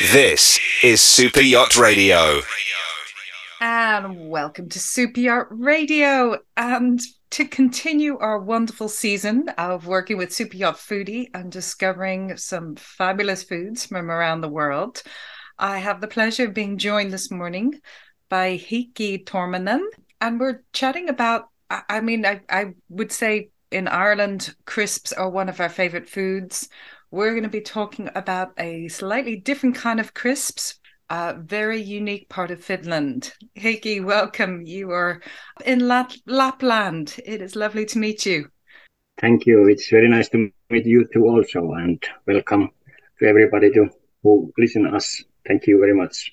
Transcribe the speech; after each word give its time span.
This 0.00 0.60
is 0.84 1.02
Super 1.02 1.40
Yacht 1.40 1.76
Radio. 1.76 2.40
And 3.60 4.30
welcome 4.30 4.68
to 4.68 4.78
Super 4.78 5.18
Yacht 5.18 5.46
Radio. 5.50 6.38
And 6.56 7.00
to 7.30 7.44
continue 7.44 8.16
our 8.18 8.38
wonderful 8.38 8.88
season 8.88 9.48
of 9.58 9.88
working 9.88 10.16
with 10.16 10.32
Super 10.32 10.56
Yacht 10.56 10.76
Foodie 10.76 11.30
and 11.34 11.50
discovering 11.50 12.36
some 12.36 12.76
fabulous 12.76 13.42
foods 13.42 13.86
from 13.86 14.08
around 14.08 14.40
the 14.40 14.48
world, 14.48 15.02
I 15.58 15.78
have 15.78 16.00
the 16.00 16.06
pleasure 16.06 16.44
of 16.44 16.54
being 16.54 16.78
joined 16.78 17.12
this 17.12 17.32
morning 17.32 17.80
by 18.28 18.56
Heikki 18.56 19.24
Tormanen. 19.24 19.82
And 20.20 20.38
we're 20.38 20.62
chatting 20.72 21.08
about, 21.08 21.48
I 21.70 22.00
mean, 22.02 22.24
I, 22.24 22.42
I 22.48 22.74
would 22.88 23.10
say 23.10 23.50
in 23.72 23.88
Ireland, 23.88 24.54
crisps 24.64 25.12
are 25.12 25.28
one 25.28 25.48
of 25.48 25.58
our 25.60 25.68
favorite 25.68 26.08
foods. 26.08 26.68
We're 27.10 27.30
going 27.30 27.44
to 27.44 27.48
be 27.48 27.62
talking 27.62 28.10
about 28.14 28.52
a 28.58 28.88
slightly 28.88 29.36
different 29.36 29.76
kind 29.76 29.98
of 29.98 30.12
crisps, 30.12 30.78
a 31.08 31.34
very 31.38 31.80
unique 31.80 32.28
part 32.28 32.50
of 32.50 32.62
Finland. 32.62 33.32
Heikki, 33.56 34.04
welcome. 34.04 34.60
You 34.66 34.90
are 34.90 35.22
in 35.64 35.88
Lap- 35.88 36.12
Lapland. 36.26 37.18
It 37.24 37.40
is 37.40 37.56
lovely 37.56 37.86
to 37.86 37.98
meet 37.98 38.26
you. 38.26 38.50
Thank 39.18 39.46
you. 39.46 39.68
It's 39.68 39.88
very 39.88 40.10
nice 40.10 40.28
to 40.30 40.50
meet 40.68 40.84
you 40.84 41.08
too 41.10 41.24
also 41.24 41.72
and 41.72 42.02
welcome 42.26 42.68
to 43.20 43.26
everybody 43.26 43.70
to, 43.72 43.88
who 44.22 44.52
listen 44.58 44.86
us. 44.94 45.24
Thank 45.46 45.66
you 45.66 45.78
very 45.78 45.94
much. 45.94 46.30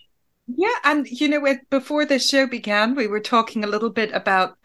Yeah, 0.48 0.76
and 0.84 1.08
you 1.08 1.30
know, 1.30 1.56
before 1.70 2.06
the 2.06 2.20
show 2.20 2.48
began, 2.48 2.96
we 2.96 3.08
were 3.08 3.22
talking 3.22 3.64
a 3.64 3.68
little 3.68 3.92
bit 3.92 4.12
about 4.12 4.58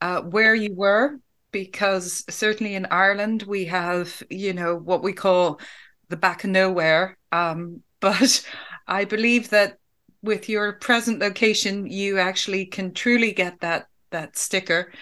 uh, 0.00 0.22
where 0.22 0.54
you 0.54 0.74
were 0.74 1.20
because 1.50 2.24
certainly 2.28 2.74
in 2.74 2.86
Ireland 2.86 3.42
we 3.42 3.66
have, 3.66 4.22
you 4.30 4.52
know, 4.52 4.76
what 4.76 5.02
we 5.02 5.12
call 5.12 5.60
the 6.08 6.16
back 6.16 6.44
of 6.44 6.50
nowhere. 6.50 7.16
Um, 7.32 7.82
but 8.00 8.46
I 8.86 9.04
believe 9.04 9.50
that 9.50 9.78
with 10.22 10.48
your 10.48 10.74
present 10.74 11.20
location, 11.20 11.86
you 11.86 12.18
actually 12.18 12.66
can 12.66 12.92
truly 12.92 13.32
get 13.32 13.60
that 13.60 13.86
that 14.10 14.36
sticker 14.36 14.92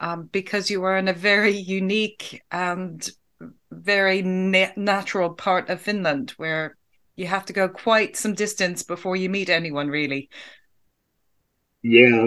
um, 0.00 0.28
because 0.32 0.70
you 0.70 0.82
are 0.84 0.96
in 0.96 1.08
a 1.08 1.12
very 1.12 1.56
unique 1.56 2.42
and 2.50 3.08
very 3.70 4.22
na- 4.22 4.72
natural 4.76 5.30
part 5.30 5.68
of 5.68 5.80
Finland 5.80 6.30
where 6.36 6.76
you 7.16 7.26
have 7.26 7.44
to 7.46 7.52
go 7.52 7.68
quite 7.68 8.16
some 8.16 8.34
distance 8.34 8.82
before 8.82 9.16
you 9.16 9.28
meet 9.28 9.48
anyone, 9.48 9.88
really. 9.88 10.28
Yeah, 11.82 12.24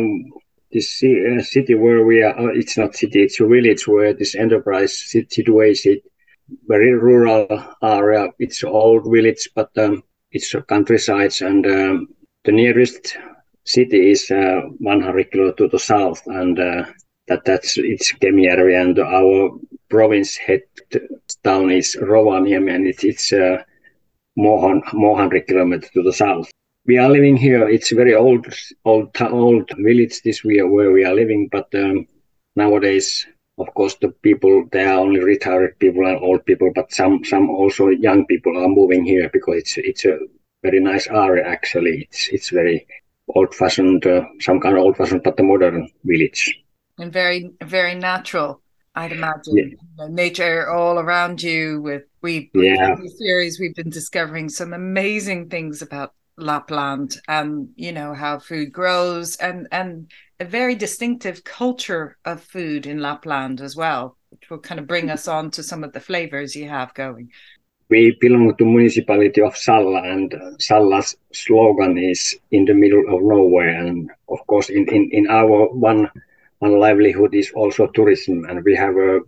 this 0.71 1.03
uh, 1.03 1.41
city 1.41 1.75
where 1.75 2.05
we 2.05 2.21
are, 2.21 2.37
uh, 2.37 2.53
it's 2.53 2.77
not 2.77 2.95
city, 2.95 3.23
it's 3.23 3.39
a 3.39 3.47
village 3.47 3.87
where 3.87 4.13
this 4.13 4.35
enterprise 4.35 4.97
situated, 4.97 6.01
very 6.67 6.93
rural 6.93 7.47
area. 7.81 8.29
It's 8.39 8.63
old 8.63 9.03
village, 9.11 9.49
but 9.55 9.69
um, 9.77 10.03
it's 10.31 10.53
a 10.53 10.61
countryside, 10.61 11.33
and 11.41 11.65
um, 11.65 12.07
the 12.43 12.51
nearest 12.51 13.17
city 13.65 14.11
is 14.11 14.29
uh, 14.31 14.61
100 14.79 15.31
kilo 15.31 15.51
to 15.53 15.67
the 15.67 15.79
south, 15.79 16.25
and 16.27 16.59
uh, 16.59 16.85
that 17.27 17.45
that's 17.45 17.77
it's 17.77 18.11
Kemijärvi, 18.13 18.81
and 18.81 18.99
our 18.99 19.57
province 19.89 20.35
head 20.35 20.61
town 21.43 21.71
is 21.71 21.97
Rovaniemi, 21.99 22.73
and 22.75 22.87
it, 22.87 23.03
it's 23.03 23.31
uh, 23.31 23.63
more, 24.35 24.81
more 24.93 25.13
100 25.13 25.47
kilometers 25.47 25.89
to 25.91 26.03
the 26.03 26.13
south 26.13 26.49
we 26.87 26.97
are 26.97 27.09
living 27.09 27.37
here. 27.37 27.67
It's 27.67 27.91
a 27.91 27.95
very 27.95 28.15
old, 28.15 28.47
old, 28.85 29.09
old 29.21 29.69
village. 29.77 30.21
This 30.23 30.43
we 30.43 30.59
are 30.59 30.67
where 30.67 30.91
we 30.91 31.03
are 31.05 31.13
living, 31.13 31.49
but 31.51 31.67
um, 31.75 32.07
nowadays, 32.55 33.27
of 33.57 33.73
course, 33.73 33.95
the 33.95 34.09
people 34.09 34.65
they 34.71 34.85
are 34.85 34.99
only 34.99 35.19
retired 35.19 35.77
people 35.79 36.07
and 36.07 36.17
old 36.23 36.45
people, 36.45 36.71
but 36.73 36.91
some, 36.91 37.23
some 37.25 37.49
also 37.49 37.89
young 37.89 38.25
people 38.25 38.57
are 38.57 38.69
moving 38.69 39.03
here 39.03 39.29
because 39.31 39.57
it's 39.57 39.77
it's 39.77 40.05
a 40.05 40.17
very 40.63 40.79
nice 40.79 41.07
area. 41.07 41.45
Actually, 41.45 42.07
it's 42.09 42.29
it's 42.29 42.49
very 42.49 42.87
old-fashioned, 43.35 44.05
uh, 44.05 44.23
some 44.39 44.59
kind 44.61 44.77
of 44.77 44.83
old-fashioned, 44.83 45.21
but 45.21 45.35
the 45.35 45.43
modern 45.43 45.89
village. 46.05 46.63
And 46.97 47.11
very, 47.11 47.51
very 47.61 47.93
natural. 47.93 48.61
I'd 48.95 49.11
imagine 49.11 49.57
yeah. 49.57 49.63
you 49.65 49.77
know, 49.97 50.07
nature 50.07 50.69
all 50.69 50.97
around 50.97 51.43
you. 51.43 51.81
With 51.81 52.03
we, 52.21 52.49
yeah. 52.53 52.95
series, 53.17 53.59
we've 53.59 53.75
been 53.75 53.89
discovering 53.89 54.49
some 54.49 54.73
amazing 54.73 55.49
things 55.49 55.81
about 55.81 56.13
Lapland 56.37 57.17
and 57.27 57.69
you 57.75 57.91
know 57.91 58.13
how 58.13 58.39
food 58.39 58.71
grows 58.71 59.35
and 59.37 59.67
and 59.71 60.11
a 60.39 60.45
very 60.45 60.75
distinctive 60.75 61.43
culture 61.43 62.17
of 62.25 62.43
food 62.43 62.85
in 62.85 62.99
Lapland 62.99 63.59
as 63.59 63.75
well, 63.75 64.17
which 64.29 64.49
will 64.49 64.59
kind 64.59 64.79
of 64.79 64.85
bring 64.87 65.09
us 65.09 65.27
on 65.27 65.49
to 65.51 65.63
some 65.63 65.83
of 65.83 65.93
the 65.93 65.99
flavors 65.99 66.55
you 66.55 66.69
have 66.69 66.93
going. 66.93 67.31
We 67.89 68.17
belong 68.19 68.55
to 68.57 68.65
municipality 68.65 69.41
of 69.41 69.57
Salla 69.57 70.03
and 70.03 70.35
Salla's 70.59 71.15
slogan 71.33 71.97
is 71.97 72.37
in 72.51 72.65
the 72.65 72.73
middle 72.73 73.05
of 73.07 73.23
nowhere 73.23 73.69
and 73.69 74.11
of 74.29 74.45
course 74.45 74.69
in, 74.69 74.87
in, 74.89 75.09
in 75.11 75.27
our 75.29 75.69
one 75.73 76.11
one 76.59 76.79
livelihood 76.79 77.33
is 77.33 77.51
also 77.55 77.87
tourism 77.87 78.45
and 78.45 78.63
we 78.63 78.75
have 78.75 78.95
a 78.97 79.21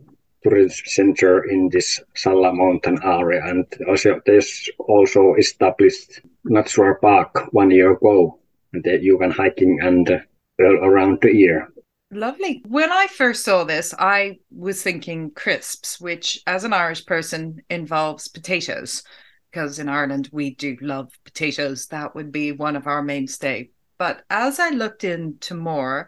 tourism 0.43 0.85
center 0.85 1.43
in 1.43 1.69
this 1.69 1.99
Salla 2.15 2.53
mountain 2.53 2.99
area. 3.03 3.41
And 3.45 3.65
also 3.87 4.21
there's 4.25 4.69
also 4.79 5.35
established 5.35 6.21
natural 6.43 6.95
park 7.01 7.47
one 7.51 7.71
year 7.71 7.93
ago 7.93 8.39
that 8.73 9.01
you 9.01 9.17
can 9.17 9.31
hiking 9.31 9.79
and 9.81 10.09
uh, 10.09 10.19
around 10.59 11.19
the 11.21 11.33
year. 11.33 11.69
Lovely. 12.11 12.63
When 12.67 12.91
i 12.91 13.07
first 13.07 13.45
saw 13.45 13.63
this 13.63 13.93
i 13.99 14.39
was 14.51 14.81
thinking 14.81 15.31
crisps 15.31 16.01
which 16.01 16.41
as 16.47 16.63
an 16.63 16.73
irish 16.73 17.05
person 17.05 17.61
involves 17.69 18.27
potatoes 18.27 19.03
because 19.51 19.77
in 19.77 19.87
ireland 19.87 20.29
we 20.31 20.55
do 20.55 20.75
love 20.81 21.11
potatoes. 21.23 21.87
That 21.87 22.15
would 22.15 22.31
be 22.31 22.51
one 22.51 22.75
of 22.75 22.87
our 22.87 23.03
mainstay. 23.03 23.69
But 23.97 24.23
as 24.29 24.59
i 24.59 24.69
looked 24.69 25.03
into 25.03 25.53
more 25.53 26.07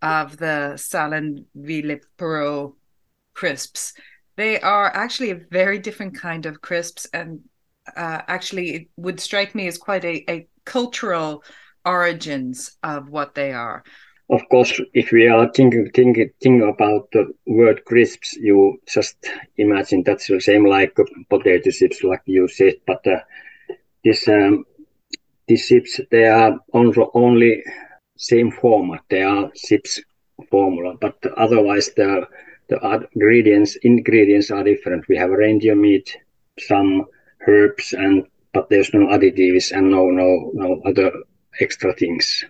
of 0.00 0.36
the 0.36 0.74
Sallan 0.76 1.44
Villiporo 1.54 2.76
crisps 3.34 3.94
they 4.36 4.60
are 4.60 4.86
actually 4.94 5.30
a 5.30 5.40
very 5.50 5.78
different 5.78 6.18
kind 6.18 6.46
of 6.46 6.60
crisps 6.60 7.06
and 7.12 7.40
uh, 7.96 8.22
actually 8.28 8.70
it 8.74 8.88
would 8.96 9.20
strike 9.20 9.54
me 9.54 9.66
as 9.66 9.78
quite 9.78 10.04
a, 10.04 10.24
a 10.30 10.46
cultural 10.64 11.42
origins 11.84 12.76
of 12.82 13.08
what 13.08 13.34
they 13.34 13.52
are. 13.52 13.82
Of 14.30 14.48
course, 14.48 14.80
if 14.94 15.12
we 15.12 15.28
are 15.28 15.50
thinking, 15.52 15.90
thinking, 15.94 16.30
thinking 16.40 16.68
about 16.68 17.10
the 17.12 17.34
word 17.46 17.84
crisps, 17.84 18.34
you 18.34 18.80
just 18.88 19.16
imagine 19.58 20.04
that's 20.04 20.28
the 20.28 20.40
same 20.40 20.64
like 20.64 20.96
potato 21.28 21.70
chips, 21.70 22.02
like 22.02 22.22
you 22.24 22.48
said. 22.48 22.74
But 22.86 23.06
uh, 23.06 23.20
this 24.04 24.26
um, 24.28 24.64
these 25.48 25.66
chips, 25.66 26.00
they 26.10 26.26
are 26.26 26.58
also 26.72 27.10
only 27.12 27.62
same 28.16 28.52
format. 28.52 29.02
They 29.10 29.22
are 29.22 29.50
chips 29.54 30.00
formula, 30.50 30.94
but 30.98 31.16
otherwise 31.36 31.90
the 31.94 32.26
the 32.80 33.08
ingredients 33.14 33.76
ingredients 33.82 34.50
are 34.50 34.64
different. 34.64 35.08
We 35.08 35.16
have 35.16 35.30
reindeer 35.30 35.74
meat, 35.74 36.16
some 36.58 37.06
herbs 37.46 37.92
and 37.92 38.26
but 38.52 38.68
there's 38.68 38.92
no 38.92 39.06
additives 39.06 39.72
and 39.76 39.90
no 39.90 40.10
no 40.10 40.50
no 40.54 40.80
other 40.84 41.12
extra 41.60 41.94
things. 41.94 42.44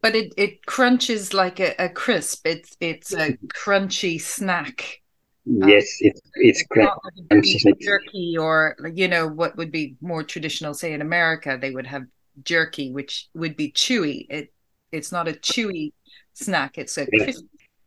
But 0.00 0.16
it 0.16 0.32
it 0.36 0.66
crunches 0.66 1.32
like 1.32 1.60
a, 1.60 1.74
a 1.78 1.88
crisp. 1.88 2.46
It's 2.46 2.76
it's 2.80 3.12
a 3.12 3.36
crunchy 3.48 4.20
snack. 4.20 5.00
Um, 5.44 5.68
yes 5.68 5.98
um, 6.04 6.08
it's 6.08 6.20
it's 6.34 6.64
crunchy. 6.64 7.80
jerky 7.80 8.36
or 8.38 8.76
you 8.94 9.08
know 9.08 9.26
what 9.26 9.56
would 9.56 9.72
be 9.72 9.96
more 10.00 10.22
traditional 10.22 10.72
say 10.72 10.92
in 10.92 11.00
america 11.02 11.58
they 11.60 11.72
would 11.72 11.84
have 11.84 12.04
jerky 12.44 12.92
which 12.92 13.28
would 13.34 13.56
be 13.56 13.70
chewy. 13.72 14.26
It 14.28 14.52
it's 14.90 15.12
not 15.12 15.28
a 15.28 15.32
chewy 15.32 15.92
snack. 16.34 16.78
It's 16.78 16.96
a 16.98 17.06
yeah. 17.12 17.32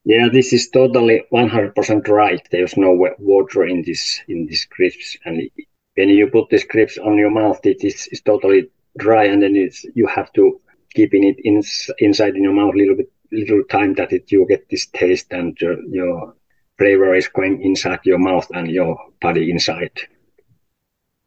Yeah 0.06 0.30
this 0.32 0.54
is 0.54 0.70
totally 0.70 1.24
100% 1.34 2.08
right 2.08 2.48
there's 2.52 2.78
no 2.78 2.92
water 3.20 3.66
in 3.66 3.84
this 3.86 4.22
in 4.28 4.46
these 4.46 4.66
crisps 4.66 5.18
and 5.26 5.50
when 5.96 6.10
you 6.10 6.28
put 6.28 6.50
the 6.50 6.58
scripts 6.58 6.98
on 6.98 7.18
your 7.18 7.32
mouth, 7.32 7.60
it 7.66 7.84
is 7.84 8.08
it's 8.12 8.22
totally 8.22 8.70
dry, 8.98 9.26
and 9.26 9.42
then 9.42 9.56
it's 9.56 9.86
you 9.96 10.08
have 10.08 10.32
to 10.34 10.62
keeping 10.94 11.24
it 11.24 11.38
in, 11.44 11.62
inside 12.00 12.36
in 12.36 12.44
your 12.44 12.54
mouth 12.54 12.74
a 12.74 12.78
little 12.78 12.96
bit, 12.96 13.12
little 13.32 13.64
time 13.70 13.94
that 13.96 14.14
it 14.14 14.32
you 14.32 14.46
get 14.48 14.70
this 14.70 14.86
taste 14.88 15.28
and 15.32 15.58
your 15.60 16.34
flavor 16.78 17.16
is 17.16 17.28
going 17.28 17.62
inside 17.62 18.00
your 18.04 18.20
mouth 18.20 18.48
and 18.54 18.70
your 18.70 18.98
body 19.22 19.50
inside. 19.50 19.92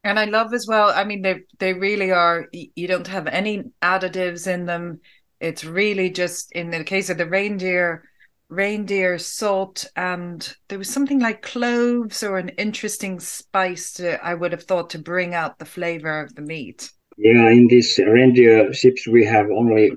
And 0.03 0.17
I 0.17 0.25
love 0.25 0.53
as 0.53 0.65
well. 0.67 0.91
I 0.95 1.03
mean, 1.03 1.21
they 1.23 1.41
they 1.59 1.73
really 1.73 2.11
are. 2.11 2.47
You 2.51 2.87
don't 2.87 3.07
have 3.07 3.27
any 3.27 3.63
additives 3.81 4.47
in 4.47 4.65
them. 4.65 5.01
It's 5.39 5.65
really 5.65 6.09
just 6.09 6.51
in 6.51 6.69
the 6.69 6.83
case 6.83 7.09
of 7.09 7.17
the 7.17 7.25
reindeer 7.25 8.08
reindeer 8.49 9.19
salt 9.19 9.85
and 9.95 10.55
there 10.67 10.79
was 10.79 10.89
something 10.89 11.19
like 11.19 11.41
cloves 11.43 12.23
or 12.23 12.37
an 12.37 12.49
interesting 12.49 13.19
spice 13.19 13.93
to, 13.93 14.23
I 14.25 14.33
would 14.33 14.51
have 14.51 14.63
thought 14.63 14.89
to 14.91 14.99
bring 14.99 15.35
out 15.35 15.59
the 15.59 15.65
flavor 15.65 16.21
of 16.21 16.35
the 16.35 16.41
meat. 16.41 16.91
Yeah, 17.17 17.49
in 17.49 17.67
these 17.67 17.99
reindeer 17.99 18.73
ships 18.73 19.07
we 19.07 19.25
have 19.25 19.47
only 19.51 19.91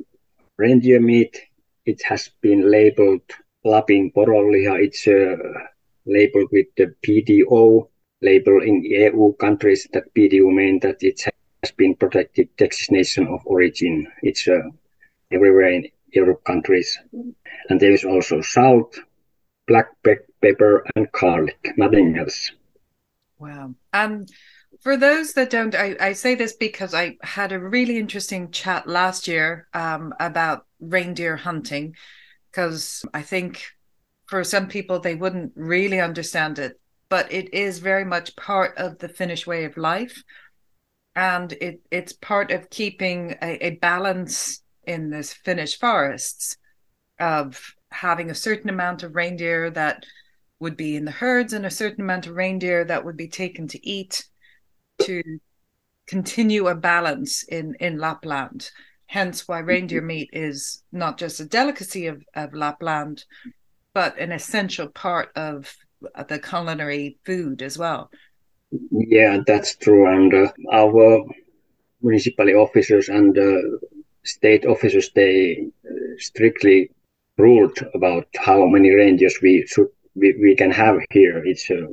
reindeer 0.58 1.00
meat. 1.00 1.40
It 1.86 2.02
has 2.04 2.30
been 2.40 2.70
labeled 2.70 3.22
Lapin 3.64 4.12
poronliha. 4.14 4.84
It's 4.84 5.06
uh, 5.06 5.36
labeled 6.04 6.48
with 6.52 6.66
the 6.76 6.94
PDO 7.06 7.88
label 8.20 8.62
in 8.62 8.84
EU 8.84 9.34
countries. 9.34 9.88
That 9.92 10.12
PDO 10.14 10.52
means 10.52 10.82
that 10.82 11.02
it 11.02 11.22
has 11.62 11.72
been 11.72 11.94
protected 11.94 12.48
designation 12.56 13.26
of 13.28 13.40
origin. 13.46 14.06
It's 14.22 14.46
uh, 14.46 14.60
everywhere 15.30 15.72
in 15.72 15.88
Europe 16.12 16.44
countries. 16.44 16.98
And 17.68 17.80
there 17.80 17.92
is 17.92 18.04
also 18.04 18.40
salt, 18.40 18.98
black 19.66 19.88
pe- 20.04 20.16
pepper, 20.40 20.84
and 20.94 21.10
garlic, 21.12 21.58
nothing 21.76 22.18
else. 22.18 22.52
Wow. 23.38 23.74
Um, 23.92 24.26
for 24.80 24.96
those 24.96 25.32
that 25.34 25.50
don't, 25.50 25.74
I, 25.74 25.96
I 26.00 26.12
say 26.12 26.34
this 26.34 26.54
because 26.54 26.94
I 26.94 27.16
had 27.22 27.52
a 27.52 27.58
really 27.58 27.98
interesting 27.98 28.50
chat 28.50 28.86
last 28.86 29.28
year 29.28 29.68
um, 29.74 30.14
about 30.18 30.66
reindeer 30.80 31.36
hunting, 31.36 31.94
because 32.50 33.04
I 33.14 33.22
think 33.22 33.64
for 34.26 34.44
some 34.44 34.68
people 34.68 34.98
they 34.98 35.14
wouldn't 35.14 35.52
really 35.54 36.00
understand 36.00 36.58
it, 36.58 36.80
but 37.08 37.32
it 37.32 37.52
is 37.54 37.78
very 37.78 38.04
much 38.04 38.34
part 38.36 38.76
of 38.78 38.98
the 38.98 39.08
Finnish 39.08 39.46
way 39.46 39.64
of 39.64 39.76
life. 39.76 40.22
And 41.14 41.52
it, 41.52 41.80
it's 41.90 42.12
part 42.12 42.50
of 42.50 42.70
keeping 42.70 43.36
a, 43.42 43.66
a 43.66 43.70
balance 43.76 44.62
in 44.84 45.10
this 45.10 45.32
Finnish 45.32 45.78
forests 45.78 46.56
of 47.18 47.74
having 47.90 48.30
a 48.30 48.34
certain 48.34 48.70
amount 48.70 49.02
of 49.02 49.14
reindeer 49.14 49.70
that 49.70 50.04
would 50.60 50.76
be 50.76 50.96
in 50.96 51.04
the 51.04 51.10
herds 51.10 51.52
and 51.52 51.66
a 51.66 51.70
certain 51.70 52.02
amount 52.02 52.26
of 52.26 52.36
reindeer 52.36 52.84
that 52.84 53.04
would 53.04 53.16
be 53.16 53.28
taken 53.28 53.66
to 53.68 53.86
eat 53.86 54.24
to 55.00 55.22
continue 56.06 56.68
a 56.68 56.74
balance 56.74 57.42
in 57.44 57.74
in 57.80 57.98
Lapland. 57.98 58.70
Hence 59.06 59.46
why 59.46 59.58
reindeer 59.58 60.00
meat 60.00 60.30
is 60.32 60.82
not 60.90 61.18
just 61.18 61.40
a 61.40 61.44
delicacy 61.44 62.06
of, 62.06 62.24
of 62.34 62.54
Lapland, 62.54 63.24
but 63.92 64.18
an 64.18 64.32
essential 64.32 64.88
part 64.88 65.30
of 65.36 65.74
the 66.28 66.38
culinary 66.38 67.18
food 67.24 67.60
as 67.60 67.76
well. 67.76 68.10
Yeah, 68.90 69.38
that's 69.46 69.76
true. 69.76 70.06
And 70.06 70.32
uh, 70.32 70.52
our 70.72 71.24
municipal 72.00 72.48
officers 72.56 73.08
and 73.08 73.36
uh, 73.36 73.60
state 74.24 74.64
officers, 74.66 75.10
they 75.14 75.66
uh, 75.88 75.94
strictly 76.18 76.90
ruled 77.38 77.78
about 77.94 78.26
how 78.38 78.66
many 78.66 78.90
reindeers 78.90 79.38
we 79.42 79.66
should 79.66 79.88
we, 80.14 80.34
we 80.40 80.54
can 80.54 80.70
have 80.70 80.98
here. 81.10 81.42
It's 81.44 81.70
a 81.70 81.88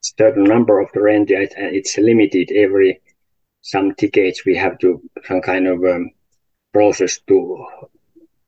certain 0.00 0.44
number 0.44 0.80
of 0.80 0.90
the 0.92 1.02
reindeer. 1.02 1.46
It's 1.56 1.98
limited 1.98 2.50
every 2.52 3.00
some 3.62 3.92
decades. 3.94 4.42
We 4.46 4.56
have 4.56 4.78
to 4.78 5.00
some 5.24 5.42
kind 5.42 5.66
of 5.66 5.84
um, 5.84 6.10
process 6.72 7.18
to 7.28 7.66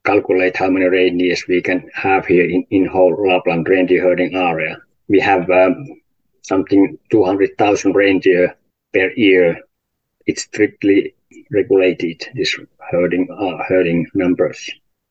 calculate 0.05 0.57
how 0.57 0.71
many 0.71 0.87
reindeers 0.87 1.45
we 1.47 1.61
can 1.63 1.89
have 1.95 2.27
here 2.27 2.49
in, 2.49 2.65
in 2.71 2.87
whole 2.87 3.15
Lapland 3.27 3.69
reindeer 3.69 4.03
herding 4.03 4.35
area. 4.35 4.79
We 5.09 5.21
have 5.21 5.49
um, 5.51 5.87
something 6.43 6.99
200,000 7.11 7.95
reindeer 7.95 8.57
per 8.93 9.11
year. 9.13 9.61
It's 10.27 10.43
strictly 10.43 11.15
regulated, 11.51 12.25
this 12.35 12.59
herding, 12.91 13.29
uh, 13.31 13.63
herding 13.67 14.07
numbers. 14.15 14.71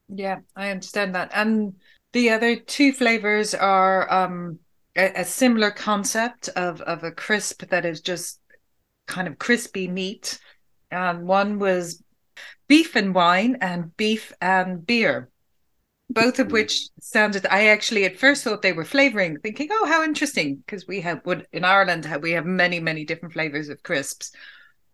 Yeah, 0.09 0.39
I 0.55 0.69
understand 0.69 1.15
that. 1.15 1.31
And 1.33 1.75
the 2.13 2.31
other 2.31 2.55
two 2.57 2.91
flavors 2.91 3.53
are 3.53 4.11
um, 4.11 4.59
a, 4.95 5.21
a, 5.21 5.25
similar 5.25 5.71
concept 5.71 6.49
of, 6.49 6.81
of 6.81 7.03
a 7.03 7.11
crisp 7.11 7.65
that 7.69 7.85
is 7.85 8.01
just 8.01 8.39
kind 9.05 9.27
of 9.27 9.39
crispy 9.39 9.87
meat. 9.87 10.39
And 10.91 11.25
one 11.25 11.59
was 11.59 12.03
beef 12.67 12.95
and 12.95 13.15
wine 13.15 13.57
and 13.61 13.95
beef 13.97 14.33
and 14.41 14.85
beer, 14.85 15.29
both 16.09 16.39
of 16.39 16.51
which 16.51 16.89
sounded. 16.99 17.45
I 17.49 17.67
actually 17.67 18.05
at 18.05 18.17
first 18.17 18.43
thought 18.43 18.61
they 18.61 18.73
were 18.73 18.85
flavoring, 18.85 19.37
thinking, 19.39 19.69
"Oh, 19.71 19.85
how 19.85 20.03
interesting!" 20.03 20.57
Because 20.57 20.87
we 20.87 21.01
have 21.01 21.25
would 21.25 21.47
in 21.53 21.63
Ireland 21.63 22.07
we 22.21 22.31
have 22.31 22.45
many 22.45 22.79
many 22.79 23.05
different 23.05 23.33
flavors 23.33 23.69
of 23.69 23.83
crisps, 23.83 24.31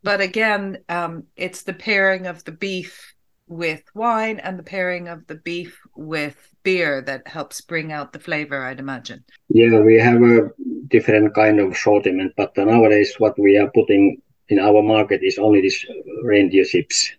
but 0.08 0.22
again, 0.22 0.78
um, 0.88 1.26
it's 1.36 1.64
the 1.64 1.74
pairing 1.74 2.28
of 2.28 2.42
the 2.46 2.54
beef 2.54 3.14
with 3.50 3.84
wine 3.94 4.40
and 4.40 4.58
the 4.58 4.64
pairing 4.64 5.10
of 5.10 5.28
the 5.28 5.36
beef 5.36 5.78
with 5.98 6.38
beer 6.64 7.02
that 7.02 7.28
helps 7.28 7.60
bring 7.60 7.92
out 7.92 8.14
the 8.14 8.20
flavor. 8.20 8.64
I'd 8.64 8.80
imagine. 8.80 9.26
Yeah, 9.50 9.82
we 9.82 10.00
have 10.00 10.24
a 10.24 10.50
different 10.88 11.36
kind 11.36 11.60
of 11.60 11.74
assortment, 11.74 12.32
but 12.38 12.56
nowadays 12.56 13.16
what 13.18 13.38
we 13.38 13.58
are 13.58 13.70
putting 13.72 14.22
in 14.48 14.60
our 14.60 14.82
market 14.82 15.20
is 15.24 15.38
only 15.38 15.60
this 15.60 15.86
reindeer 16.24 16.64
chips 16.64 17.12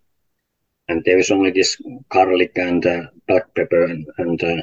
and 0.88 1.02
there 1.04 1.18
is 1.18 1.30
only 1.30 1.50
this 1.50 1.78
garlic 2.08 2.52
and 2.56 2.86
uh, 2.86 3.02
black 3.26 3.54
pepper 3.54 3.84
and, 3.84 4.06
and 4.16 4.42
uh, 4.42 4.62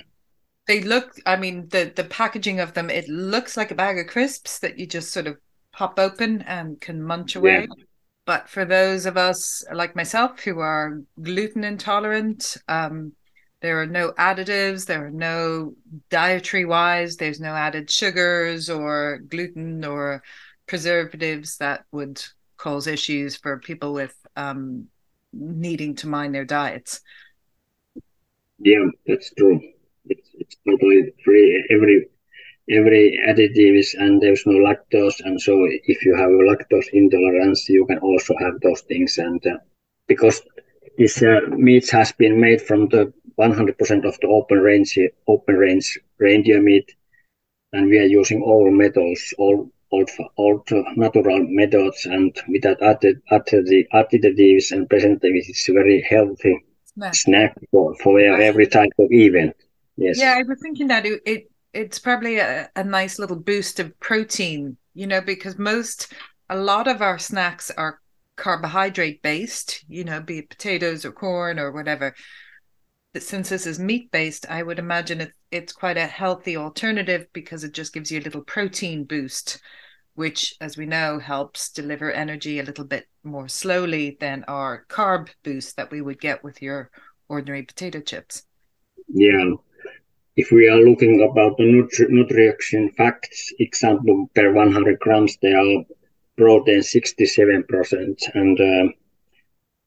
they 0.66 0.82
look 0.82 1.14
i 1.28 1.36
mean 1.36 1.70
the 1.70 1.94
the 1.96 2.04
packaging 2.06 2.60
of 2.60 2.74
them 2.74 2.90
it 2.90 3.08
looks 3.08 3.56
like 3.56 3.70
a 3.70 3.76
bag 3.76 4.00
of 4.00 4.08
crisps 4.08 4.58
that 4.58 4.80
you 4.80 4.88
just 4.88 5.12
sort 5.12 5.28
of 5.28 5.38
pop 5.72 6.00
open 6.00 6.42
and 6.48 6.82
can 6.82 7.04
munch 7.04 7.36
away 7.36 7.68
yeah. 7.70 7.85
But 8.26 8.50
for 8.50 8.66
those 8.66 9.06
of 9.06 9.18
us 9.18 9.64
like 9.72 9.96
myself 9.96 10.40
who 10.42 10.60
are 10.60 11.02
gluten 11.22 11.64
intolerant 11.64 12.58
um, 12.68 13.12
there 13.62 13.82
are 13.82 13.88
no 13.88 14.12
additives 14.14 14.86
there 14.86 15.06
are 15.06 15.12
no 15.12 15.74
dietary 16.10 16.66
wise 16.66 17.18
there's 17.18 17.40
no 17.40 17.54
added 17.54 17.90
sugars 17.90 18.70
or 18.70 19.20
gluten 19.30 19.84
or 19.86 20.22
preservatives 20.68 21.58
that 21.58 21.86
would 21.92 22.24
cause 22.58 22.88
issues 22.88 23.36
for 23.36 23.60
people 23.60 23.94
with 23.94 24.16
um, 24.36 24.88
needing 25.34 25.96
to 25.96 26.08
mind 26.08 26.34
their 26.34 26.46
diets. 26.46 27.02
Yeah, 28.60 28.86
that's 29.06 29.32
true. 29.34 29.60
It's, 30.06 30.30
it's 30.34 30.56
totally 30.68 31.14
free. 31.24 31.66
Every 31.70 32.08
every 32.70 33.20
additives 33.28 33.94
and 33.98 34.22
there's 34.22 34.46
no 34.46 34.54
lactose, 34.54 35.20
and 35.24 35.40
so 35.40 35.68
if 35.86 36.04
you 36.06 36.16
have 36.16 36.30
a 36.30 36.44
lactose 36.50 36.88
intolerance, 36.94 37.70
you 37.70 37.86
can 37.86 38.00
also 38.00 38.34
have 38.40 38.60
those 38.62 38.82
things. 38.82 39.18
And 39.18 39.46
uh, 39.46 39.58
because 40.08 40.42
this 40.98 41.22
uh, 41.22 41.42
meat 41.50 41.90
has 41.92 42.12
been 42.12 42.40
made 42.40 42.62
from 42.62 42.88
the 42.90 43.14
100% 43.40 44.06
of 44.06 44.20
the 44.22 44.28
open 44.28 44.60
range 44.60 44.98
open 45.28 45.56
range 45.56 46.00
reindeer 46.18 46.62
meat, 46.62 46.96
and 47.74 47.90
we 47.90 48.00
are 48.00 48.12
using 48.20 48.42
all 48.42 48.72
metals, 48.72 49.34
all 49.38 49.70
old, 49.92 50.10
old 50.38 50.70
natural 50.96 51.46
methods 51.48 52.06
and 52.06 52.36
without 52.48 52.82
added, 52.82 53.22
added, 53.32 53.88
additives 53.94 54.72
and 54.72 54.90
preservatives, 54.90 55.50
it's 55.50 55.70
a 55.70 55.74
very 55.74 56.02
healthy 56.02 56.64
snack, 56.86 57.16
snack 57.16 57.58
for, 57.72 57.96
for 57.96 58.20
every 58.20 58.68
type 58.68 58.92
of 59.00 59.12
event. 59.12 59.56
Yes. 59.98 60.20
Yeah, 60.20 60.36
I 60.38 60.44
was 60.44 60.60
thinking 60.62 60.88
that 60.88 61.06
it, 61.06 61.22
it 61.26 61.52
it's 61.76 62.00
probably 62.00 62.38
a, 62.38 62.70
a 62.76 62.84
nice 62.84 63.20
little 63.20 63.36
boost 63.36 63.80
of 63.80 64.00
protein, 64.00 64.78
you 64.94 65.08
know, 65.08 65.22
because 65.22 65.60
most 65.60 66.14
a 66.50 66.58
lot 66.58 66.88
of 66.88 67.02
our 67.02 67.20
snacks 67.20 67.70
are 67.72 68.00
carbohydrate 68.36 69.22
based, 69.22 69.84
you 69.88 70.04
know, 70.04 70.22
be 70.22 70.40
it 70.40 70.50
potatoes 70.50 71.06
or 71.06 71.12
corn 71.12 71.60
or 71.60 71.72
whatever. 71.72 72.16
But 73.14 73.24
since 73.24 73.50
this 73.50 73.66
is 73.66 73.80
meat 73.80 74.12
based, 74.12 74.46
I 74.50 74.64
would 74.64 74.80
imagine 74.80 75.22
it, 75.22 75.32
it's 75.52 75.74
quite 75.74 75.98
a 75.98 76.06
healthy 76.06 76.58
alternative 76.58 77.28
because 77.34 77.64
it 77.64 77.74
just 77.74 77.94
gives 77.94 78.12
you 78.12 78.20
a 78.20 78.24
little 78.24 78.44
protein 78.44 79.04
boost 79.04 79.62
which, 80.16 80.56
as 80.62 80.78
we 80.78 80.86
know, 80.86 81.20
helps 81.20 81.70
deliver 81.70 82.12
energy 82.12 82.60
a 82.60 82.64
little 82.64 82.86
bit 82.86 83.06
more 83.24 83.48
slowly 83.48 84.18
than 84.20 84.46
our 84.48 84.86
carb 84.90 85.30
boost 85.44 85.76
that 85.76 85.92
we 85.92 86.02
would 86.02 86.20
get 86.20 86.44
with 86.44 86.62
your 86.62 86.90
ordinary 87.28 87.64
potato 87.64 88.00
chips. 88.00 88.44
Yeah. 89.08 89.56
If 90.36 90.52
we 90.52 90.68
are 90.68 90.78
looking 90.78 91.22
about 91.22 91.58
the 91.58 91.64
nutri- 91.64 92.10
nutrition 92.10 92.92
facts, 92.92 93.54
example 93.60 94.30
per 94.36 94.52
100 94.52 95.00
grams, 95.00 95.38
they 95.42 95.54
are 95.54 95.86
protein 96.38 96.80
67% 96.80 98.30
and 98.34 98.60
uh, 98.60 98.92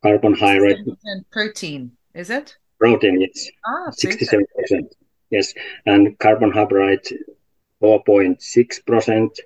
carbohydrate. 0.03 0.87
Protein, 1.31 1.93
is 2.15 2.31
it? 2.31 2.57
Protein, 2.79 3.21
yes. 3.21 3.51
Ah, 3.67 3.91
67%. 3.91 4.45
Yes. 5.31 5.53
And 5.85 6.19
carbohydrate 6.19 7.13
4.6% 7.83 9.39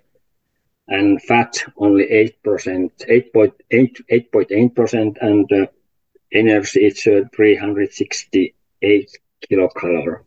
and 0.88 1.22
fat 1.22 1.64
only 1.76 2.06
8%, 2.44 2.90
8.8, 3.08 4.74
percent 4.74 5.18
and 5.20 5.52
uh, 5.52 5.66
energy 6.32 6.80
it's 6.86 7.06
uh, 7.06 7.22
368 7.34 9.18
kilocalorie. 9.50 10.20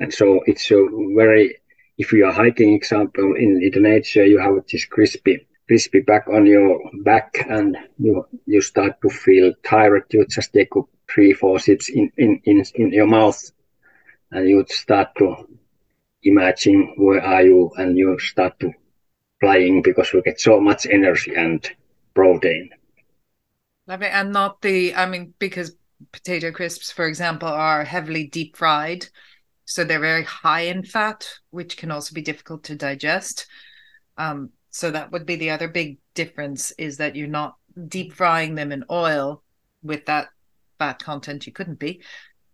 And 0.00 0.12
so 0.12 0.40
it's 0.46 0.70
a 0.70 0.86
very, 1.14 1.56
if 1.98 2.12
you 2.12 2.24
are 2.26 2.32
hiking 2.32 2.74
example 2.74 3.34
in, 3.36 3.58
the 3.58 3.80
nature, 3.80 4.24
you 4.24 4.38
have 4.38 4.54
this 4.70 4.84
crispy, 4.84 5.46
crispy 5.66 6.00
back 6.00 6.28
on 6.28 6.46
your 6.46 6.80
back 7.02 7.46
and 7.48 7.76
you, 7.98 8.26
you 8.46 8.60
start 8.60 9.00
to 9.02 9.08
feel 9.08 9.52
tired. 9.62 10.04
You 10.10 10.26
just 10.26 10.52
take 10.52 10.70
three, 11.08 11.32
four 11.32 11.58
sips 11.58 11.88
in, 11.88 12.10
in, 12.16 12.40
in, 12.44 12.64
in 12.74 12.92
your 12.92 13.06
mouth 13.06 13.50
and 14.30 14.48
you 14.48 14.64
start 14.68 15.08
to 15.18 15.48
imagine 16.22 16.94
where 16.96 17.22
are 17.22 17.42
you 17.42 17.70
and 17.76 17.96
you 17.98 18.18
start 18.18 18.58
to 18.60 18.72
flying 19.40 19.82
because 19.82 20.12
we 20.12 20.22
get 20.22 20.40
so 20.40 20.60
much 20.60 20.86
energy 20.86 21.34
and 21.34 21.68
protein. 22.14 22.70
Lovely. 23.86 24.06
And 24.06 24.32
not 24.32 24.62
the, 24.62 24.94
I 24.94 25.06
mean, 25.06 25.34
because 25.38 25.74
potato 26.12 26.52
crisps, 26.52 26.90
for 26.90 27.06
example, 27.06 27.48
are 27.48 27.84
heavily 27.84 28.26
deep 28.26 28.56
fried. 28.56 29.08
So 29.64 29.84
they're 29.84 30.00
very 30.00 30.24
high 30.24 30.62
in 30.62 30.82
fat, 30.82 31.28
which 31.50 31.76
can 31.76 31.90
also 31.90 32.14
be 32.14 32.22
difficult 32.22 32.64
to 32.64 32.74
digest. 32.74 33.46
Um, 34.18 34.50
so 34.70 34.90
that 34.90 35.12
would 35.12 35.26
be 35.26 35.36
the 35.36 35.50
other 35.50 35.68
big 35.68 35.98
difference 36.14 36.72
is 36.72 36.96
that 36.96 37.16
you're 37.16 37.28
not 37.28 37.56
deep 37.88 38.12
frying 38.12 38.54
them 38.54 38.72
in 38.72 38.84
oil 38.90 39.42
with 39.82 40.06
that 40.06 40.28
fat 40.78 41.02
content, 41.02 41.46
you 41.46 41.52
couldn't 41.52 41.78
be, 41.78 42.02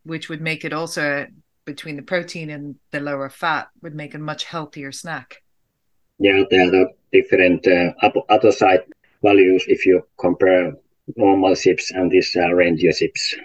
which 0.05 0.29
would 0.29 0.41
make 0.41 0.65
it 0.65 0.73
also 0.73 1.27
between 1.65 1.97
the 1.97 2.03
protein 2.03 2.51
and 2.51 2.77
the 2.91 3.01
lower 3.01 3.29
fat 3.29 3.69
would 3.83 3.95
make 3.95 4.15
a 4.15 4.19
much 4.19 4.45
healthier 4.45 4.91
snack. 4.91 5.43
Yeah, 6.19 6.43
there 6.51 6.75
are 6.75 6.89
different 7.13 7.67
uh, 7.67 7.93
other 8.29 8.53
side 8.53 8.83
values 9.23 9.65
if 9.69 9.87
you 9.87 10.03
compare 10.19 10.73
normal 11.17 11.55
chips 11.55 11.91
and 11.91 12.11
these 12.11 12.35
uh, 12.37 12.53
reindeer 12.53 12.93
chips. 12.93 13.37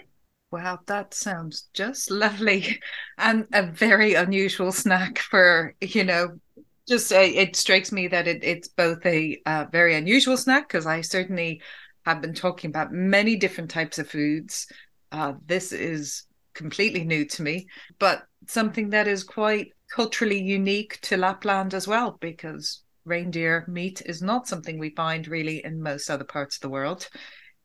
Wow, 0.54 0.82
that 0.86 1.16
sounds 1.16 1.68
just 1.74 2.12
lovely 2.12 2.80
and 3.18 3.48
a 3.54 3.64
very 3.64 4.14
unusual 4.14 4.72
snack 4.72 5.18
for, 5.18 5.74
you 5.82 6.04
know, 6.04 6.40
just 6.88 7.12
uh, 7.12 7.22
it 7.22 7.56
strikes 7.56 7.92
me 7.92 8.08
that 8.10 8.28
it, 8.28 8.44
it's 8.44 8.68
both 8.68 9.04
a 9.04 9.42
uh, 9.48 9.66
very 9.72 9.96
unusual 9.96 10.38
snack 10.38 10.68
because 10.68 10.86
I 10.86 11.02
certainly 11.02 11.60
have 12.06 12.22
been 12.22 12.36
talking 12.36 12.70
about 12.70 12.92
many 12.92 13.36
different 13.36 13.72
types 13.72 13.98
of 13.98 14.08
foods. 14.08 14.68
Uh, 15.12 15.34
this 15.44 15.72
is 15.72 16.28
completely 16.54 17.04
new 17.04 17.26
to 17.26 17.42
me, 17.42 17.66
but 17.98 18.22
something 18.46 18.92
that 18.92 19.08
is 19.08 19.24
quite 19.24 19.70
culturally 19.92 20.40
unique 20.40 21.00
to 21.02 21.18
Lapland 21.18 21.74
as 21.74 21.88
well, 21.88 22.20
because 22.22 22.84
reindeer 23.06 23.66
meat 23.68 24.04
is 24.06 24.22
not 24.22 24.48
something 24.48 24.78
we 24.78 24.92
find 24.92 25.28
really 25.28 25.66
in 25.66 25.82
most 25.82 26.12
other 26.12 26.26
parts 26.26 26.58
of 26.58 26.62
the 26.62 26.70
world. 26.70 27.10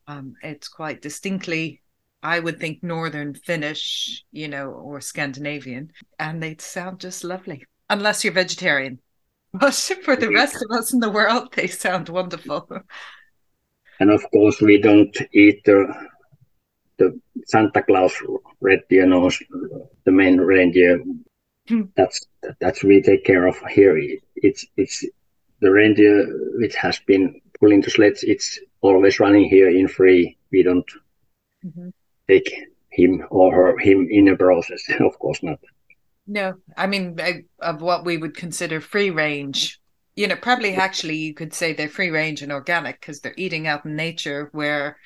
Um, 0.06 0.36
it's 0.42 0.68
quite 0.68 1.02
distinctly, 1.02 1.82
I 2.22 2.40
would 2.40 2.58
think, 2.58 2.82
northern 2.82 3.34
Finnish, 3.34 4.24
you 4.32 4.48
know, 4.48 4.70
or 4.70 5.00
Scandinavian, 5.00 5.92
and 6.18 6.42
they'd 6.42 6.60
sound 6.60 7.00
just 7.00 7.24
lovely, 7.24 7.64
unless 7.88 8.24
you're 8.24 8.32
vegetarian. 8.32 9.00
But 9.54 9.74
for 10.04 10.14
the 10.14 10.28
rest 10.28 10.56
of 10.56 10.76
us 10.76 10.92
in 10.92 11.00
the 11.00 11.10
world, 11.10 11.54
they 11.54 11.68
sound 11.68 12.10
wonderful. 12.10 12.68
And 13.98 14.10
of 14.10 14.22
course, 14.30 14.60
we 14.60 14.78
don't 14.80 15.16
eat 15.32 15.64
the 15.64 15.92
the 16.98 17.18
Santa 17.46 17.82
Claus 17.82 18.12
red 18.60 18.82
deer 18.90 19.06
nose, 19.06 19.38
the 20.04 20.12
main 20.12 20.38
reindeer. 20.38 21.02
Hmm. 21.68 21.82
That's 21.96 22.26
that's 22.60 22.84
we 22.84 23.00
take 23.00 23.24
care 23.24 23.46
of 23.46 23.56
here. 23.70 23.98
It's 24.36 24.66
it's 24.76 25.04
the 25.60 25.70
reindeer 25.70 26.26
which 26.58 26.74
has 26.76 26.98
been 27.06 27.40
pulling 27.58 27.80
the 27.80 27.90
sleds. 27.90 28.22
It's 28.22 28.58
always 28.80 29.20
running 29.20 29.48
here 29.48 29.68
in 29.68 29.88
free. 29.88 30.36
We 30.52 30.62
don't 30.62 30.90
mm-hmm. 31.64 31.88
Take 32.28 32.52
him 32.90 33.24
or 33.30 33.54
her 33.54 33.78
him 33.78 34.06
in 34.10 34.28
a 34.28 34.36
process. 34.36 34.82
Of 35.00 35.18
course 35.18 35.42
not. 35.42 35.60
No, 36.26 36.54
I 36.76 36.86
mean 36.86 37.18
of 37.58 37.80
what 37.80 38.04
we 38.04 38.16
would 38.18 38.36
consider 38.36 38.80
free 38.80 39.10
range. 39.10 39.80
You 40.14 40.26
know, 40.26 40.36
probably 40.36 40.74
actually 40.74 41.16
you 41.16 41.32
could 41.32 41.54
say 41.54 41.72
they're 41.72 41.88
free 41.88 42.10
range 42.10 42.42
and 42.42 42.52
organic 42.52 43.00
because 43.00 43.20
they're 43.20 43.34
eating 43.36 43.66
out 43.66 43.84
in 43.86 43.96
nature. 43.96 44.50
Where 44.52 44.98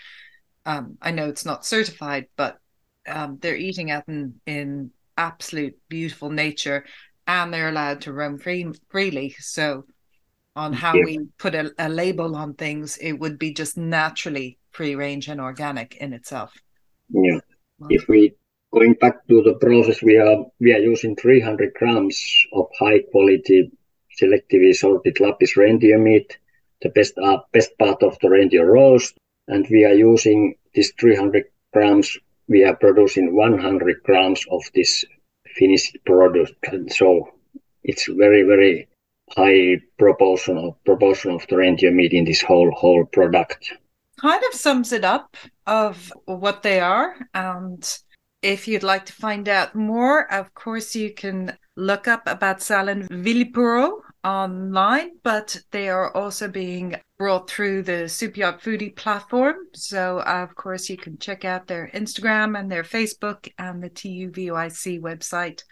um, 0.66 0.98
I 1.00 1.12
know 1.12 1.28
it's 1.28 1.44
not 1.44 1.64
certified, 1.64 2.26
but 2.36 2.58
um, 3.06 3.38
they're 3.40 3.56
eating 3.56 3.90
out 3.90 4.04
in 4.08 4.40
in 4.46 4.90
absolute 5.16 5.76
beautiful 5.88 6.30
nature, 6.30 6.84
and 7.26 7.52
they're 7.52 7.68
allowed 7.68 8.00
to 8.02 8.12
roam 8.12 8.38
free 8.38 8.66
freely. 8.88 9.36
So, 9.38 9.84
on 10.56 10.72
how 10.72 10.94
yeah. 10.94 11.04
we 11.04 11.18
put 11.38 11.54
a, 11.54 11.72
a 11.78 11.88
label 11.88 12.34
on 12.34 12.54
things, 12.54 12.96
it 12.96 13.12
would 13.12 13.38
be 13.38 13.52
just 13.52 13.76
naturally 13.76 14.58
free 14.70 14.94
range 14.96 15.28
and 15.28 15.40
organic 15.40 15.96
in 15.96 16.12
itself. 16.12 16.52
Yeah. 17.12 17.40
If 17.88 18.08
we 18.08 18.34
Going 18.72 18.94
back 18.94 19.28
to 19.28 19.42
the 19.42 19.52
process, 19.52 20.00
we 20.02 20.16
are 20.16 20.46
we 20.58 20.72
are 20.72 20.78
using 20.78 21.14
300 21.14 21.74
grams 21.74 22.16
of 22.54 22.70
high 22.78 23.00
quality 23.00 23.70
selectively 24.18 24.74
sorted 24.74 25.20
Lapis 25.20 25.58
reindeer 25.58 25.98
meat, 25.98 26.38
the 26.80 26.88
best 26.88 27.18
uh, 27.18 27.40
best 27.52 27.76
part 27.76 28.02
of 28.02 28.18
the 28.20 28.30
reindeer 28.30 28.64
roast, 28.64 29.14
and 29.46 29.66
we 29.68 29.84
are 29.84 29.92
using 29.92 30.54
this 30.74 30.90
300 30.98 31.44
grams. 31.74 32.16
We 32.48 32.64
are 32.64 32.74
producing 32.74 33.36
100 33.36 34.02
grams 34.04 34.42
of 34.50 34.62
this 34.74 35.04
finished 35.54 35.98
product, 36.06 36.56
and 36.72 36.90
so 36.90 37.28
it's 37.84 38.06
very 38.06 38.42
very 38.42 38.88
high 39.36 39.82
proportion 39.98 40.56
of 40.56 40.82
proportion 40.86 41.32
of 41.32 41.46
the 41.48 41.58
reindeer 41.58 41.90
meat 41.90 42.14
in 42.14 42.24
this 42.24 42.40
whole 42.40 42.70
whole 42.70 43.04
product. 43.04 43.74
Kind 44.20 44.42
of 44.48 44.54
sums 44.54 44.92
it 44.92 45.04
up 45.04 45.36
of 45.66 46.12
what 46.26 46.62
they 46.62 46.80
are 46.80 47.16
and 47.34 47.84
if 48.42 48.66
you'd 48.66 48.82
like 48.82 49.06
to 49.06 49.12
find 49.12 49.48
out 49.48 49.74
more, 49.74 50.30
of 50.32 50.52
course, 50.54 50.94
you 50.96 51.14
can 51.14 51.56
look 51.76 52.08
up 52.08 52.22
about 52.26 52.58
Sallan 52.58 53.08
Villiporo 53.08 54.02
online, 54.24 55.10
but 55.22 55.56
they 55.70 55.88
are 55.88 56.14
also 56.14 56.48
being 56.48 56.96
brought 57.18 57.48
through 57.48 57.84
the 57.84 58.32
Yacht 58.34 58.60
Foodie 58.60 58.94
platform. 58.94 59.54
So, 59.74 60.20
of 60.22 60.54
course, 60.56 60.90
you 60.90 60.96
can 60.96 61.18
check 61.18 61.44
out 61.44 61.68
their 61.68 61.90
Instagram 61.94 62.58
and 62.58 62.70
their 62.70 62.82
Facebook 62.82 63.48
and 63.58 63.82
the 63.82 63.90
TUVIC 63.90 65.00
website 65.00 65.62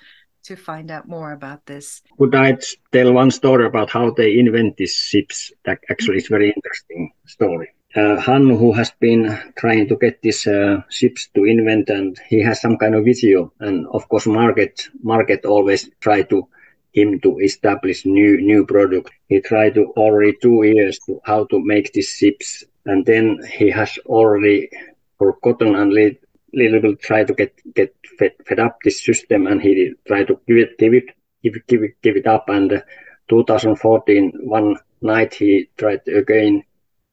to 0.44 0.56
find 0.56 0.90
out 0.90 1.08
more 1.08 1.32
about 1.32 1.66
this. 1.66 2.00
Could 2.18 2.34
I 2.34 2.56
tell 2.92 3.12
one 3.12 3.30
story 3.30 3.66
about 3.66 3.90
how 3.90 4.10
they 4.12 4.38
invent 4.38 4.76
these 4.76 4.94
ships? 4.94 5.52
That 5.64 5.80
actually 5.90 6.18
is 6.18 6.28
very 6.28 6.50
interesting 6.50 7.12
story 7.26 7.68
uh, 7.96 8.20
Han, 8.20 8.48
who 8.50 8.72
has 8.72 8.92
been 9.00 9.36
trying 9.56 9.88
to 9.88 9.96
get 9.96 10.22
these 10.22 10.46
uh, 10.46 10.82
ships 10.88 11.28
to 11.34 11.44
invent, 11.44 11.88
and 11.90 12.18
he 12.28 12.40
has 12.40 12.60
some 12.60 12.76
kind 12.76 12.94
of 12.94 13.04
vision. 13.04 13.50
And 13.58 13.86
of 13.88 14.08
course, 14.08 14.26
market 14.26 14.88
market 15.02 15.44
always 15.44 15.90
try 16.00 16.22
to 16.22 16.46
him 16.92 17.20
to 17.20 17.38
establish 17.38 18.06
new 18.06 18.40
new 18.40 18.64
product. 18.66 19.10
He 19.28 19.40
tried 19.40 19.74
to 19.74 19.86
already 19.96 20.36
two 20.40 20.62
years 20.62 20.98
to 21.06 21.20
how 21.24 21.44
to 21.46 21.64
make 21.64 21.92
these 21.92 22.10
ships, 22.10 22.64
and 22.86 23.04
then 23.04 23.38
he 23.50 23.70
has 23.70 23.98
already 24.06 24.70
forgotten 25.18 25.74
and 25.74 25.92
li- 25.92 26.18
little 26.52 26.80
bit 26.80 27.00
try 27.00 27.24
to 27.24 27.34
get 27.34 27.52
get 27.74 27.94
fed, 28.18 28.32
fed 28.46 28.60
up 28.60 28.78
this 28.84 29.04
system, 29.04 29.46
and 29.46 29.60
he 29.60 29.92
tried 30.06 30.28
to 30.28 30.38
give 30.46 30.58
it 30.58 30.78
give 30.78 30.94
it 30.94 31.06
give 31.42 31.54
it 31.56 31.66
give 31.66 31.82
give 32.02 32.16
it 32.16 32.26
up. 32.26 32.48
And 32.48 32.72
uh, 32.72 32.80
2014, 33.28 34.32
one 34.42 34.76
night 35.00 35.34
he 35.34 35.68
tried 35.76 36.06
again 36.08 36.62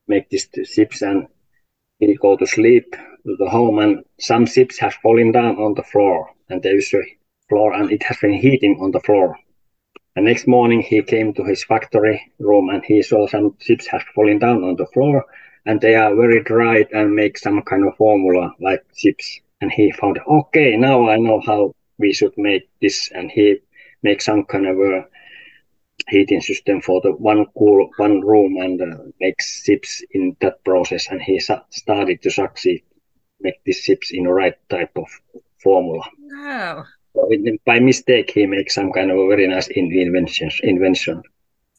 make 0.08 0.30
these 0.30 0.48
ships 0.66 1.02
and 1.02 1.28
he 2.00 2.16
go 2.16 2.38
to 2.38 2.46
sleep 2.46 2.96
to 3.26 3.36
the 3.38 3.50
home 3.50 3.80
and 3.80 4.04
some 4.20 4.46
ships 4.46 4.78
have 4.80 4.94
fallen 4.96 5.32
down 5.32 5.58
on 5.58 5.74
the 5.76 5.84
floor 5.84 6.30
and 6.50 6.62
there 6.64 6.78
is 6.78 6.94
a 6.94 7.02
floor 7.50 7.74
and 7.74 7.92
it 7.92 8.04
has 8.04 8.18
been 8.18 8.34
heating 8.34 8.80
on 8.82 8.92
the 8.92 9.00
floor. 9.00 9.38
The 10.16 10.22
next 10.22 10.48
morning 10.48 10.82
he 10.82 11.02
came 11.04 11.34
to 11.34 11.44
his 11.44 11.64
factory 11.64 12.22
room 12.40 12.70
and 12.70 12.84
he 12.84 13.02
saw 13.02 13.28
some 13.28 13.56
ships 13.60 13.88
have 13.88 14.04
fallen 14.16 14.40
down 14.40 14.64
on 14.64 14.76
the 14.76 14.88
floor 14.88 15.26
and 15.68 15.82
they 15.82 15.96
are 15.96 16.16
very 16.16 16.42
dried 16.44 16.88
and 16.94 17.14
make 17.14 17.38
some 17.38 17.62
kind 17.62 17.86
of 17.86 17.96
formula 17.98 18.54
like 18.60 18.84
ships. 18.96 19.42
And 19.60 19.72
he 19.72 19.92
found, 19.92 20.18
okay, 20.26 20.78
now 20.78 21.10
I 21.10 21.18
know 21.18 21.42
how 21.46 21.76
we 21.98 22.14
should 22.14 22.34
make 22.38 22.70
this. 22.82 23.12
And 23.14 23.30
he 23.30 23.58
make 24.02 24.22
some 24.22 24.46
kind 24.46 24.66
of 24.66 24.80
a 24.80 25.06
heating 26.10 26.42
system 26.42 26.82
for 26.82 27.02
the 27.02 27.12
one 27.12 27.46
cool 27.58 27.90
one 27.98 28.22
room 28.22 28.58
and 28.58 28.82
uh, 28.82 28.98
make 29.20 29.42
ships 29.42 30.04
in 30.12 30.36
that 30.42 30.64
process. 30.64 31.08
And 31.10 31.22
he 31.22 31.40
sa- 31.40 31.64
started 31.70 32.22
to 32.24 32.32
succeed 32.32 32.84
make 33.40 33.64
these 33.66 33.78
ships 33.78 34.12
in 34.12 34.24
the 34.24 34.34
right 34.34 34.56
type 34.70 34.92
of 34.96 35.08
formula. 35.62 36.04
Wow. 36.32 36.86
So 37.14 37.28
it, 37.30 37.64
by 37.66 37.80
mistake 37.80 38.32
he 38.32 38.46
makes 38.46 38.76
some 38.76 38.92
kind 38.92 39.12
of 39.12 39.18
a 39.18 39.28
very 39.28 39.48
nice 39.48 39.68
in- 39.68 39.92
invention 39.92 40.50
invention. 40.64 41.22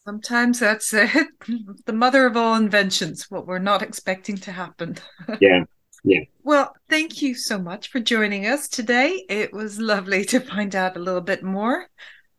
Sometimes 0.05 0.61
that's 0.61 0.95
uh, 0.95 1.09
the 1.87 1.93
mother 1.93 2.27
of 2.27 2.37
all 2.37 2.55
inventions 2.55 3.31
what 3.31 3.47
we're 3.47 3.59
not 3.59 3.83
expecting 3.83 4.37
to 4.39 4.53
happen. 4.53 4.97
Yeah 5.41 5.65
yeah. 6.05 6.21
Well, 6.43 6.75
thank 6.89 7.23
you 7.23 7.35
so 7.35 7.59
much 7.59 7.91
for 7.91 8.01
joining 8.01 8.47
us 8.47 8.69
today. 8.69 9.25
It 9.29 9.53
was 9.53 9.79
lovely 9.79 10.25
to 10.27 10.41
find 10.41 10.75
out 10.75 10.97
a 10.97 11.01
little 11.01 11.21
bit 11.21 11.43
more 11.43 11.87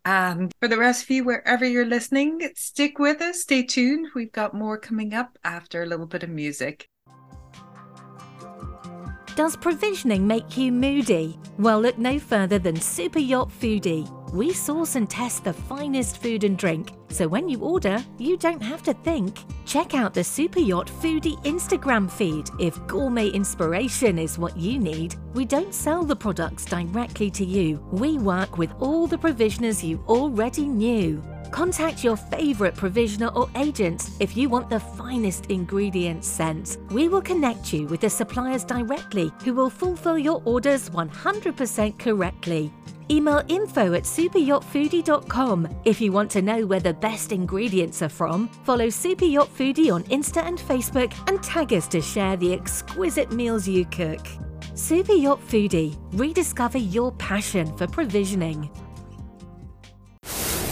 and 0.05 0.51
for 0.59 0.67
the 0.67 0.77
rest 0.77 1.03
of 1.03 1.09
you, 1.09 1.23
wherever 1.23 1.65
you're 1.65 1.85
listening, 1.85 2.49
stick 2.55 2.99
with 2.99 3.21
us, 3.21 3.41
stay 3.41 3.63
tuned. 3.63 4.07
We've 4.15 4.31
got 4.31 4.53
more 4.53 4.77
coming 4.77 5.13
up 5.13 5.37
after 5.43 5.83
a 5.83 5.85
little 5.85 6.05
bit 6.05 6.23
of 6.23 6.29
music. 6.29 6.89
Does 9.35 9.55
provisioning 9.55 10.27
make 10.27 10.57
you 10.57 10.71
moody? 10.71 11.39
Well, 11.57 11.81
look 11.81 11.97
no 11.97 12.19
further 12.19 12.59
than 12.59 12.75
Super 12.75 13.19
Yacht 13.19 13.49
Foodie. 13.49 14.18
We 14.31 14.53
source 14.53 14.95
and 14.95 15.09
test 15.09 15.43
the 15.43 15.53
finest 15.53 16.21
food 16.21 16.43
and 16.43 16.55
drink, 16.55 16.91
so 17.09 17.27
when 17.27 17.49
you 17.49 17.61
order, 17.61 17.97
you 18.19 18.37
don't 18.37 18.61
have 18.61 18.83
to 18.83 18.93
think. 18.93 19.39
Check 19.65 19.95
out 19.95 20.13
the 20.13 20.23
Super 20.23 20.59
Yacht 20.59 20.85
Foodie 20.85 21.43
Instagram 21.45 22.09
feed 22.11 22.47
if 22.59 22.85
gourmet 22.85 23.29
inspiration 23.29 24.19
is 24.19 24.37
what 24.37 24.55
you 24.55 24.77
need. 24.77 25.15
We 25.33 25.45
don't 25.45 25.73
sell 25.73 26.03
the 26.03 26.15
products 26.15 26.63
directly 26.63 27.31
to 27.31 27.43
you, 27.43 27.83
we 27.91 28.19
work 28.19 28.59
with 28.59 28.71
all 28.79 29.07
the 29.07 29.17
provisioners 29.17 29.83
you 29.83 30.03
already 30.07 30.67
knew. 30.67 31.23
Contact 31.51 32.03
your 32.03 32.15
favourite 32.15 32.75
provisioner 32.75 33.29
or 33.29 33.49
agent 33.55 34.09
if 34.19 34.37
you 34.37 34.49
want 34.49 34.69
the 34.69 34.79
finest 34.79 35.47
ingredients 35.47 36.27
sent. 36.27 36.77
We 36.91 37.07
will 37.07 37.21
connect 37.21 37.73
you 37.73 37.87
with 37.87 38.01
the 38.01 38.09
suppliers 38.09 38.63
directly 38.63 39.31
who 39.43 39.53
will 39.53 39.69
fulfil 39.69 40.17
your 40.17 40.41
orders 40.45 40.89
100% 40.89 41.97
correctly. 41.97 42.71
Email 43.11 43.41
info 43.47 43.93
at 43.93 44.03
superyachtfoodie.com 44.03 45.67
if 45.83 45.99
you 45.99 46.11
want 46.11 46.29
to 46.31 46.43
know 46.43 46.65
where 46.65 46.79
the 46.79 46.93
best 46.93 47.31
ingredients 47.31 48.03
are 48.03 48.09
from. 48.09 48.47
Follow 48.63 48.89
Super 48.89 49.25
Yacht 49.25 49.49
Foodie 49.57 49.91
on 49.91 50.03
Insta 50.05 50.43
and 50.43 50.59
Facebook 50.59 51.11
and 51.27 51.41
tag 51.41 51.73
us 51.73 51.87
to 51.87 52.01
share 52.01 52.37
the 52.37 52.53
exquisite 52.53 53.31
meals 53.31 53.67
you 53.67 53.85
cook. 53.85 54.25
Super 54.75 55.13
Yacht 55.13 55.41
Foodie, 55.47 55.97
rediscover 56.13 56.77
your 56.77 57.11
passion 57.13 57.75
for 57.77 57.87
provisioning. 57.87 58.69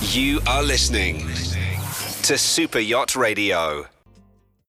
You 0.09 0.39
are 0.47 0.63
listening 0.63 1.27
to 2.23 2.37
Super 2.37 2.79
Yacht 2.79 3.15
Radio. 3.15 3.87